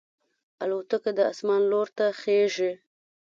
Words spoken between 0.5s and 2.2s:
الوتکه د اسمان لور ته